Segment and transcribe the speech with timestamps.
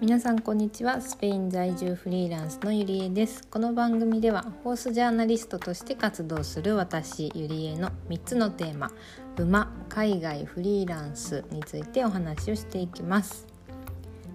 [0.00, 1.00] 皆さんこんにちは。
[1.00, 3.48] スペイン在住フリーランスのゆりえです。
[3.48, 8.92] この番組ではホースジャーナリストとして活動する私ゆりえの3つのテーマ
[9.36, 13.48] 馬海外フリーランスについてお話をしていきます。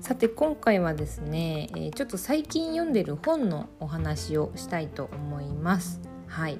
[0.00, 6.00] さて今回はですね、ちょっと最近読んでる本のお話をしたいと思います。
[6.26, 6.58] はい。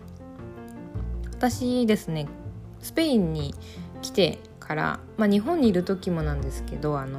[1.32, 2.26] 私ですね
[2.80, 3.54] スペインに
[4.03, 7.18] 来てから、まあ、日本にいる時もなんですけどあの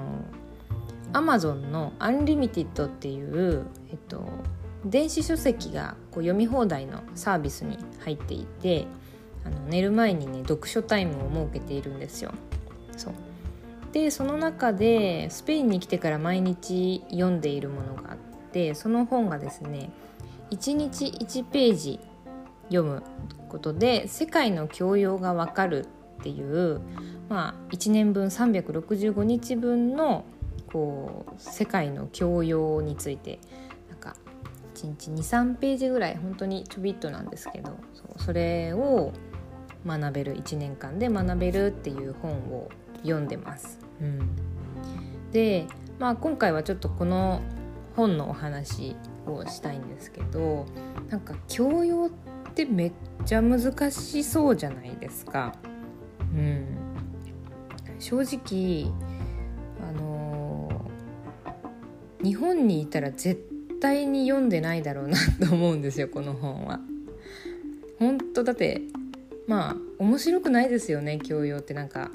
[1.13, 4.23] アマゾンの Unlimited っていう、えっと、
[4.85, 8.88] 電子書籍がこう読み放題のサービスに入っていて
[9.45, 12.31] あの寝る前にね読書タイムを設けているんですよ。
[12.97, 13.13] そう
[13.91, 18.17] でその中でスペインに来てから毎日読んでいるものがあっ
[18.52, 19.89] てその本がですね
[20.52, 21.99] 1日1ページ
[22.69, 23.03] 読む
[23.49, 25.85] ことで世界の教養がわかる
[26.19, 26.80] っていう、
[27.27, 30.23] まあ、1年分365日分の
[30.72, 33.39] こう世界の教養について
[33.89, 34.16] なんか
[34.75, 37.77] 1日23ページぐらい本当にちょびっとなんですけど
[38.17, 39.11] それを
[39.86, 43.80] 学べる1年間で学べるっていう本を読んでます。
[43.99, 45.67] うん、で、
[45.99, 47.42] まあ、今回はちょっとこの
[47.95, 50.66] 本のお話をしたいんですけど
[51.09, 52.92] なんか教養ってめっ
[53.25, 55.55] ちゃ難しそうじゃないですか。
[56.19, 56.66] うん、
[57.99, 58.92] 正直
[62.23, 63.41] 日本にいたら絶
[63.81, 66.80] 対に読んでないだろうなと思うんですよこの本は。
[68.00, 68.81] 本当だって
[69.47, 72.11] まあ面白くないですよね教養ってなんか。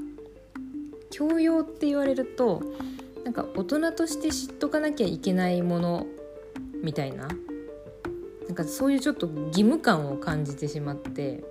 [1.11, 2.63] 教養って言われると
[3.25, 6.07] なんか大人として知っとかなきゃいけないもの
[6.83, 7.29] みたいな。
[8.47, 11.43] なんかそういうちょっと義務感を感じてしまって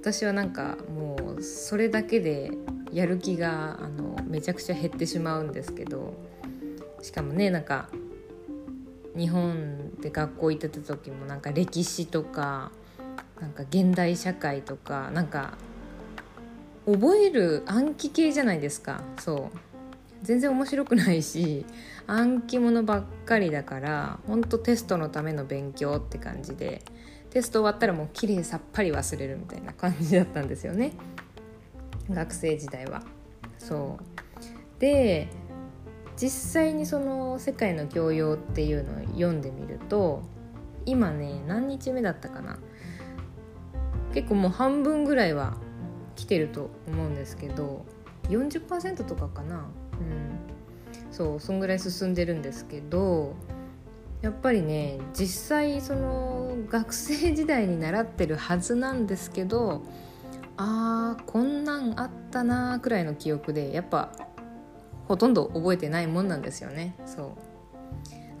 [0.00, 2.50] 私はなんかもうそれだけで
[2.92, 6.33] やる気があのめちゃくちゃ減ってしまうんですけど。
[7.04, 7.90] しかもねなんか
[9.14, 12.72] 日本で学校行ってた時もなんか歴史とか
[13.38, 15.58] なんか現代社会とかなんか
[16.86, 19.02] 覚える暗記系じゃないですか。
[19.18, 19.58] そう。
[20.22, 21.66] 全然面白くないし
[22.06, 26.82] 暗記物ばっかりだからほんとテストのための勉強って感じで
[27.28, 30.92] テスト終わったらもう綺麗さっぱり忘れるみたいな感じだったんですよね。
[32.08, 33.02] 学生時代は。
[33.58, 34.80] そう。
[34.80, 35.28] で
[36.16, 40.22] 実際にその世界の教養っていうのを読んでみると
[40.86, 42.58] 今ね何日目だったかな。
[44.12, 45.56] 結構もう半分ぐらいは
[46.14, 47.84] 来てると思うんですけど
[48.28, 49.56] 40%とかかな。
[49.56, 50.54] うん。
[51.10, 53.36] そうそんぐらい進んでるんですけど
[54.20, 59.82] やっぱりね実際その学生時代に習ってるはずなんですけど
[60.56, 64.12] あーこんなんあったなーくらいの記憶でやっぱ
[65.08, 66.94] ほとんど覚えてないもんなんですよね。
[67.06, 67.36] そ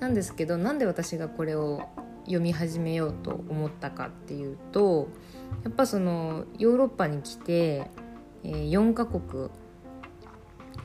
[0.00, 1.82] なんですけどなんで私がこれを
[2.24, 5.08] 読み始めようと思ったかっていうと
[5.62, 7.90] やっぱそのヨーロッパに来て、
[8.42, 9.50] えー、4カ国、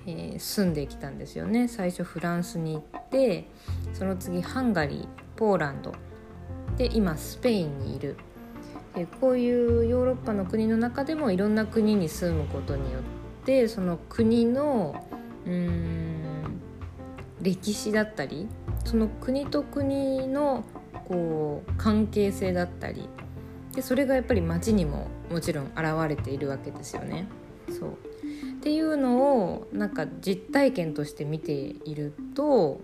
[0.05, 1.67] えー、住んできたんですよね。
[1.67, 3.49] 最初フランスに行って
[3.93, 5.93] その次ハンガリーポーランド
[6.77, 8.17] で今スペインにいる。
[8.95, 15.05] でこういうヨーロッパの国の中でもいろんな国に住むことによってその国の
[15.45, 16.61] うん
[17.41, 18.47] 歴史だったり
[18.85, 20.63] その国と国の
[21.07, 23.07] こう関係性だったり
[23.73, 27.27] でそれがやっぱり街にももちろん現れているわけですよね。
[27.69, 32.81] そうっていうのをなんか実体験として見ていると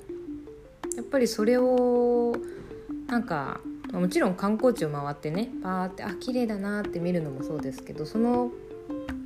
[0.95, 2.33] やっぱりそれを
[3.07, 3.59] なんか
[3.91, 8.51] もちろん観光地を回ってねパーってあ綺麗だなって見るのもそうですけどその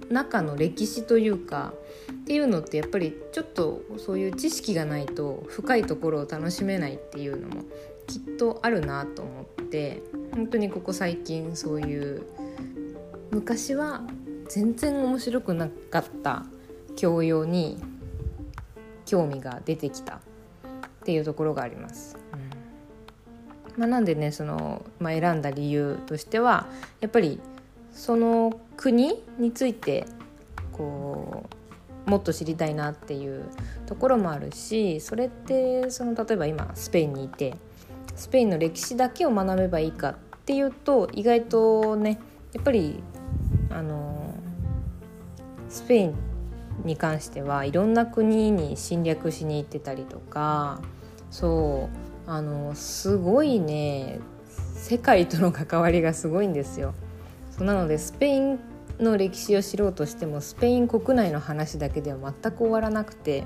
[0.09, 1.73] 中の歴史というか
[2.11, 7.63] っていうのってやっぱりちょっとそういう知識がないと深いところを楽しめないっていうのも
[8.07, 12.23] きっとあるなと思って本当にここ最近そういう
[13.31, 14.01] 昔は
[14.47, 16.45] 全然面白くなかった
[16.95, 17.77] 教養に
[19.05, 20.19] 興味が出てきたっ
[21.05, 22.17] ていうところがあります。
[22.33, 22.59] うん
[23.79, 26.67] まあ、なんでねその、まあ、選んだ理由としては
[26.99, 27.39] やっぱり
[27.99, 30.05] その国について
[30.71, 31.43] こ
[32.07, 33.43] うもっと知りたいなっていう
[33.87, 37.55] ところもあるしそれってその例えば今スペインにいて
[38.15, 40.15] スペインの歴史だけを学べばいいかっ
[40.45, 42.21] ていうと意外とね
[42.53, 43.03] やっぱり
[43.69, 44.33] あの
[45.67, 46.15] スペイン
[46.85, 50.79] に関してはいろんな国に侵略しに行ってたりとか
[51.31, 51.89] そ
[52.27, 54.21] うあのすごいね
[54.73, 56.93] 世界との関わりがすごいんですよ。
[57.59, 58.59] なのでスペイン
[58.99, 63.43] の歴史を知ろうとしてもスペイン国内の話だけでは全く終わらなくて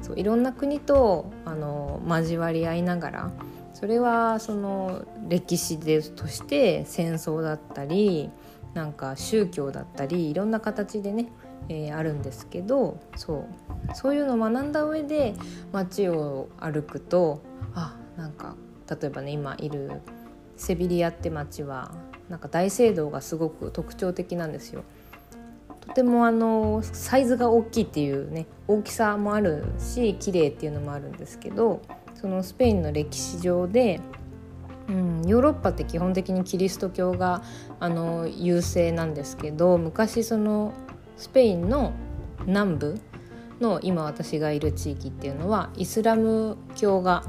[0.00, 3.32] そういろんな国とあの交わり合いながら
[3.74, 8.30] それはその歴史でとして戦争だったり
[8.72, 11.28] なんか宗教だったりいろんな形でね、
[11.68, 13.46] えー、あるんですけどそ
[13.90, 15.34] うそういうのを学んだ上で
[15.72, 17.42] 街を歩くと
[17.74, 18.56] あなんか
[18.88, 20.00] 例えばね今いる
[20.56, 21.92] セビリアって街は
[22.28, 24.84] なんか大聖堂がすごく特徴的なんですよ。
[25.80, 31.82] とてもあのサイズが大きいっていうね大きさもあるし綺麗っていうのもあるんですけど
[32.14, 34.00] そのスペインの歴史上で、
[34.88, 37.42] うん、ヨーロッパって基本的にキリスト教が
[37.80, 40.72] あの優勢なんですけど昔その
[41.18, 41.92] スペインの
[42.46, 43.00] 南部
[43.60, 47.24] の今私がいる地域っていうのはイスラム教が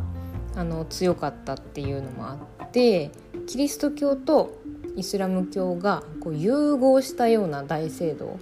[0.55, 3.11] あの強かったっていうのもあって
[3.47, 4.57] キリスト教と
[4.95, 8.39] イスラム教がこう融合したような大聖堂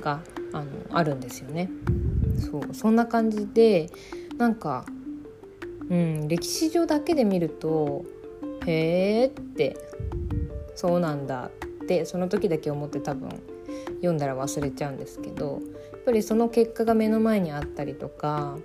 [0.00, 0.20] が
[0.52, 1.70] あのあるんですよね。
[2.38, 3.90] そうそんな感じで
[4.36, 4.84] なんか、
[5.90, 8.04] うん、歴史上だけで見ると
[8.66, 9.76] 「へえ」って
[10.76, 11.50] 「そうなんだ」
[11.82, 13.28] ってその時だけ思って多分
[13.96, 15.60] 読んだら忘れちゃうんですけど
[15.92, 18.56] やっぱりその結果が目の前にあったりとか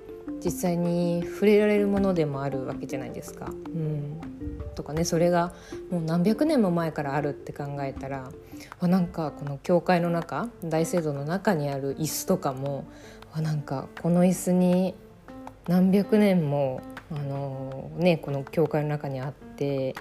[0.44, 3.48] 実際に触れられるものでもあるわけじゃないですか。
[3.50, 4.33] うん
[4.74, 5.54] とかねそれが
[5.90, 8.30] もう何百年も前からあるって考えたら
[8.80, 12.86] あなんかこの教会の中大聖堂の中にある椅子とかも
[13.34, 14.96] あなんかこの椅子に
[15.68, 16.82] 何百年も
[17.12, 19.96] あのねこの教会の中にあって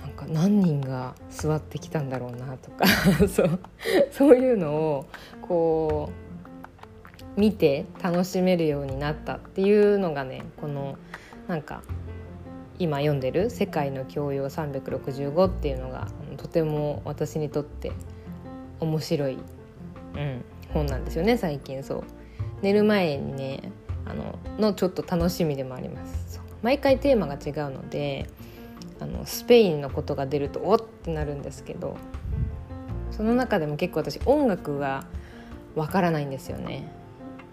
[0.00, 2.86] なんか何人が座ってきたんだろうなとか
[3.28, 3.58] そう
[4.10, 5.06] そういうのを
[5.42, 6.10] こ
[7.36, 10.96] う見て楽しめるようになったっていうのがねこの
[11.46, 11.82] なんか
[12.80, 17.92] 今読んでる「世界の教養365」っていうのがとても私にとって
[18.80, 19.38] 面白い、
[20.16, 21.84] うん、本なんですよね最近。
[21.84, 22.04] そう。
[22.62, 23.72] 寝る前にね
[24.06, 26.40] あののちょっと楽しみでもあります。
[26.62, 28.26] 毎回テーマが違うので
[28.98, 31.96] あのスペインのことが出るとおってなるんですけど
[33.10, 35.06] その中でも結構私音楽が
[35.74, 36.99] わからないんですよね。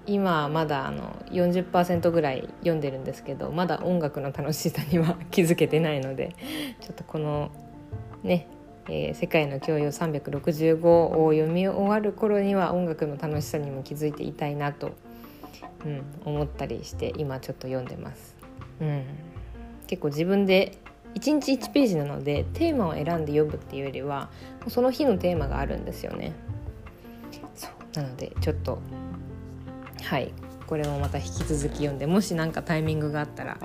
[0.07, 6.35] 今まだあの40%ぐらい読んでるんですけどまだ音楽の楽しさには気づけてないので
[6.81, 7.51] ちょっとこの
[8.23, 8.47] ね
[8.89, 14.91] えー、世界の教養365を読み終わる頃には音楽の楽しさにも気づいていたいなと、
[15.85, 18.35] うん、思ったりして今ちょっと読んでます。
[18.79, 19.03] うん、
[19.87, 20.77] 結構自分で
[21.15, 24.29] 1日1ページなのでテーマを選んで読むっていうよりは
[24.69, 26.33] その日のテーマがあるんですよね。
[27.55, 28.79] そうなのでちょっと
[30.07, 30.31] はい
[30.67, 33.57] これもまた引き続き読んでもし何かタイミングがあったら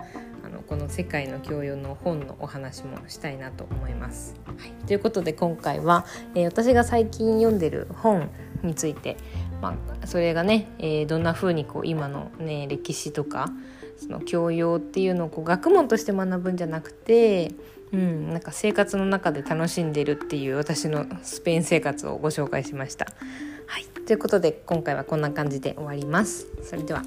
[0.44, 4.34] あのこの「世界の教養」の本のお話もしたいなと思います。
[4.44, 6.04] はい、ということで今回は、
[6.34, 8.28] えー、私が最近読んでる本
[8.64, 9.18] について、
[9.60, 13.48] まあ、それがね、えー、どんな風にこう今の、ね、歴史とか
[13.96, 17.52] その教養っていうのをこう学問として学ぶんじゃなくて
[17.92, 23.06] うん、なんか生活の中で楽しんでるっていう私のスペイン生活をご紹介しました。
[23.72, 26.46] はい、ということで今回はこんな感じで終わります。
[26.62, 27.02] それでは。